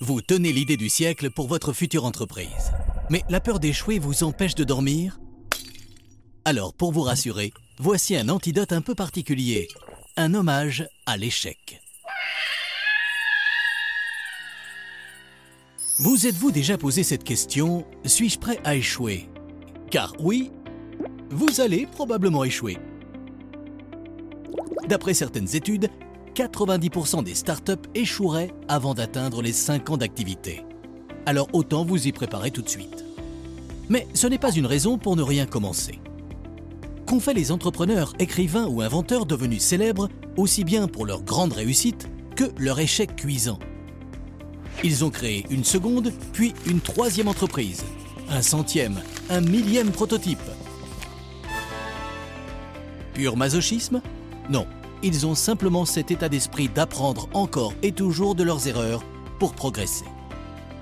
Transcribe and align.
Vous 0.00 0.20
tenez 0.20 0.52
l'idée 0.52 0.76
du 0.76 0.88
siècle 0.88 1.28
pour 1.28 1.48
votre 1.48 1.72
future 1.72 2.04
entreprise. 2.04 2.70
Mais 3.10 3.24
la 3.28 3.40
peur 3.40 3.58
d'échouer 3.58 3.98
vous 3.98 4.22
empêche 4.22 4.54
de 4.54 4.62
dormir? 4.62 5.18
Alors, 6.44 6.72
pour 6.72 6.92
vous 6.92 7.02
rassurer, 7.02 7.52
voici 7.80 8.14
un 8.14 8.28
antidote 8.28 8.72
un 8.72 8.80
peu 8.80 8.94
particulier. 8.94 9.66
Un 10.16 10.34
hommage 10.34 10.86
à 11.04 11.16
l'échec. 11.16 11.82
Vous 15.98 16.28
êtes-vous 16.28 16.52
déjà 16.52 16.78
posé 16.78 17.02
cette 17.02 17.24
question 17.24 17.84
Suis-je 18.04 18.38
prêt 18.38 18.60
à 18.62 18.76
échouer? 18.76 19.28
Car 19.90 20.14
oui, 20.20 20.52
vous 21.30 21.60
allez 21.60 21.88
probablement 21.88 22.44
échouer. 22.44 22.78
D'après 24.88 25.14
certaines 25.14 25.56
études, 25.56 25.90
90% 26.38 27.24
des 27.24 27.34
startups 27.34 27.88
échoueraient 27.96 28.52
avant 28.68 28.94
d'atteindre 28.94 29.42
les 29.42 29.52
5 29.52 29.90
ans 29.90 29.96
d'activité. 29.96 30.64
Alors 31.26 31.48
autant 31.52 31.84
vous 31.84 32.06
y 32.06 32.12
préparer 32.12 32.52
tout 32.52 32.62
de 32.62 32.68
suite. 32.68 33.04
Mais 33.88 34.06
ce 34.14 34.28
n'est 34.28 34.38
pas 34.38 34.52
une 34.52 34.66
raison 34.66 34.98
pour 34.98 35.16
ne 35.16 35.22
rien 35.22 35.46
commencer. 35.46 35.98
Qu'ont 37.06 37.18
fait 37.18 37.34
les 37.34 37.50
entrepreneurs, 37.50 38.12
écrivains 38.20 38.68
ou 38.68 38.82
inventeurs 38.82 39.26
devenus 39.26 39.62
célèbres 39.62 40.08
aussi 40.36 40.62
bien 40.62 40.86
pour 40.86 41.06
leur 41.06 41.22
grande 41.22 41.54
réussite 41.54 42.08
que 42.36 42.44
leur 42.56 42.78
échec 42.78 43.16
cuisant? 43.16 43.58
Ils 44.84 45.04
ont 45.04 45.10
créé 45.10 45.44
une 45.50 45.64
seconde, 45.64 46.12
puis 46.32 46.54
une 46.66 46.80
troisième 46.80 47.26
entreprise, 47.26 47.82
un 48.30 48.42
centième, 48.42 49.00
un 49.28 49.40
millième 49.40 49.90
prototype. 49.90 50.38
Pur 53.14 53.36
masochisme? 53.36 54.00
Non, 54.48 54.68
ils 55.02 55.26
ont 55.26 55.34
simplement 55.34 55.84
cet 55.84 56.10
état 56.10 56.28
d'esprit 56.28 56.68
d'apprendre 56.68 57.28
encore 57.32 57.74
et 57.82 57.92
toujours 57.92 58.34
de 58.34 58.42
leurs 58.42 58.66
erreurs 58.66 59.04
pour 59.38 59.54
progresser. 59.54 60.06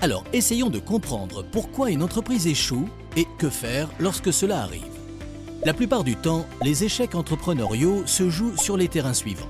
Alors 0.00 0.24
essayons 0.32 0.70
de 0.70 0.78
comprendre 0.78 1.44
pourquoi 1.50 1.90
une 1.90 2.02
entreprise 2.02 2.46
échoue 2.46 2.88
et 3.16 3.26
que 3.38 3.50
faire 3.50 3.88
lorsque 4.00 4.32
cela 4.32 4.62
arrive. 4.62 4.82
La 5.64 5.72
plupart 5.72 6.04
du 6.04 6.16
temps, 6.16 6.46
les 6.62 6.84
échecs 6.84 7.14
entrepreneuriaux 7.14 8.02
se 8.06 8.28
jouent 8.28 8.56
sur 8.56 8.76
les 8.76 8.88
terrains 8.88 9.14
suivants. 9.14 9.48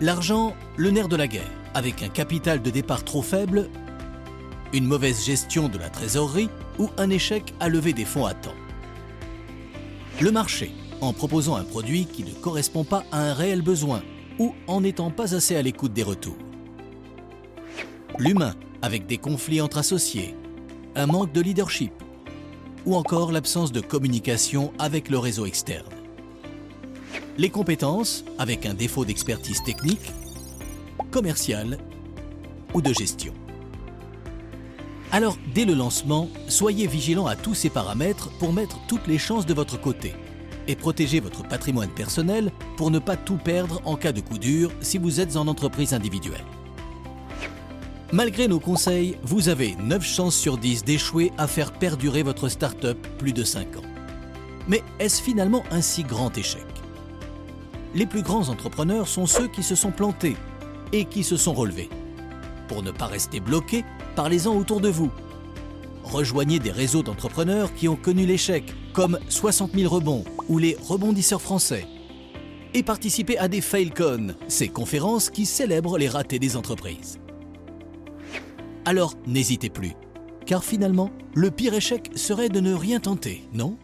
L'argent, 0.00 0.54
le 0.76 0.90
nerf 0.90 1.08
de 1.08 1.16
la 1.16 1.26
guerre, 1.26 1.50
avec 1.74 2.02
un 2.02 2.08
capital 2.08 2.62
de 2.62 2.70
départ 2.70 3.04
trop 3.04 3.22
faible, 3.22 3.68
une 4.72 4.86
mauvaise 4.86 5.24
gestion 5.24 5.68
de 5.68 5.78
la 5.78 5.90
trésorerie 5.90 6.48
ou 6.78 6.90
un 6.96 7.10
échec 7.10 7.54
à 7.60 7.68
lever 7.68 7.92
des 7.92 8.04
fonds 8.04 8.26
à 8.26 8.34
temps. 8.34 8.54
Le 10.20 10.30
marché, 10.30 10.72
en 11.04 11.12
proposant 11.12 11.56
un 11.56 11.64
produit 11.64 12.06
qui 12.06 12.24
ne 12.24 12.30
correspond 12.30 12.84
pas 12.84 13.04
à 13.12 13.20
un 13.20 13.34
réel 13.34 13.62
besoin 13.62 14.02
ou 14.38 14.54
en 14.66 14.80
n'étant 14.80 15.10
pas 15.10 15.34
assez 15.34 15.54
à 15.54 15.62
l'écoute 15.62 15.92
des 15.92 16.02
retours. 16.02 16.36
L'humain, 18.18 18.54
avec 18.82 19.06
des 19.06 19.18
conflits 19.18 19.60
entre 19.60 19.78
associés, 19.78 20.34
un 20.96 21.06
manque 21.06 21.32
de 21.32 21.40
leadership 21.40 21.92
ou 22.86 22.96
encore 22.96 23.32
l'absence 23.32 23.72
de 23.72 23.80
communication 23.80 24.72
avec 24.78 25.08
le 25.08 25.18
réseau 25.18 25.46
externe. 25.46 25.88
Les 27.38 27.50
compétences, 27.50 28.24
avec 28.38 28.66
un 28.66 28.74
défaut 28.74 29.04
d'expertise 29.04 29.62
technique, 29.62 30.12
commerciale 31.10 31.78
ou 32.72 32.82
de 32.82 32.92
gestion. 32.92 33.34
Alors, 35.12 35.36
dès 35.54 35.64
le 35.64 35.74
lancement, 35.74 36.28
soyez 36.48 36.86
vigilant 36.86 37.26
à 37.26 37.36
tous 37.36 37.54
ces 37.54 37.70
paramètres 37.70 38.30
pour 38.38 38.52
mettre 38.52 38.78
toutes 38.88 39.06
les 39.06 39.18
chances 39.18 39.46
de 39.46 39.54
votre 39.54 39.80
côté 39.80 40.14
et 40.68 40.76
protéger 40.76 41.20
votre 41.20 41.42
patrimoine 41.42 41.90
personnel 41.90 42.52
pour 42.76 42.90
ne 42.90 42.98
pas 42.98 43.16
tout 43.16 43.36
perdre 43.36 43.80
en 43.84 43.96
cas 43.96 44.12
de 44.12 44.20
coup 44.20 44.38
dur 44.38 44.70
si 44.80 44.98
vous 44.98 45.20
êtes 45.20 45.36
en 45.36 45.46
entreprise 45.46 45.94
individuelle. 45.94 46.44
Malgré 48.12 48.46
nos 48.46 48.60
conseils, 48.60 49.16
vous 49.22 49.48
avez 49.48 49.74
9 49.76 50.04
chances 50.04 50.36
sur 50.36 50.56
10 50.56 50.84
d'échouer 50.84 51.32
à 51.36 51.46
faire 51.46 51.72
perdurer 51.72 52.22
votre 52.22 52.48
start-up 52.48 52.98
plus 53.18 53.32
de 53.32 53.42
5 53.42 53.76
ans. 53.76 53.82
Mais 54.68 54.82
est-ce 54.98 55.20
finalement 55.22 55.64
un 55.70 55.80
si 55.80 56.04
grand 56.04 56.36
échec? 56.38 56.64
Les 57.94 58.06
plus 58.06 58.22
grands 58.22 58.48
entrepreneurs 58.48 59.08
sont 59.08 59.26
ceux 59.26 59.48
qui 59.48 59.62
se 59.62 59.74
sont 59.74 59.90
plantés 59.90 60.36
et 60.92 61.04
qui 61.04 61.24
se 61.24 61.36
sont 61.36 61.54
relevés. 61.54 61.88
Pour 62.68 62.82
ne 62.82 62.90
pas 62.90 63.06
rester 63.06 63.40
bloqués, 63.40 63.84
parlez-en 64.16 64.54
autour 64.54 64.80
de 64.80 64.88
vous. 64.88 65.10
Rejoignez 66.04 66.58
des 66.58 66.70
réseaux 66.70 67.02
d'entrepreneurs 67.02 67.74
qui 67.74 67.88
ont 67.88 67.96
connu 67.96 68.26
l'échec, 68.26 68.72
comme 68.94 69.18
60 69.28 69.72
000 69.74 69.92
rebonds 69.92 70.24
ou 70.48 70.56
les 70.56 70.78
rebondisseurs 70.80 71.42
français. 71.42 71.86
Et 72.72 72.82
participez 72.82 73.36
à 73.36 73.48
des 73.48 73.60
FailCon, 73.60 74.34
ces 74.48 74.68
conférences 74.68 75.28
qui 75.28 75.44
célèbrent 75.44 75.98
les 75.98 76.08
ratés 76.08 76.38
des 76.38 76.56
entreprises. 76.56 77.18
Alors 78.86 79.14
n'hésitez 79.26 79.68
plus, 79.68 79.92
car 80.46 80.64
finalement, 80.64 81.10
le 81.34 81.50
pire 81.50 81.74
échec 81.74 82.10
serait 82.14 82.48
de 82.48 82.60
ne 82.60 82.72
rien 82.72 83.00
tenter, 83.00 83.42
non? 83.52 83.76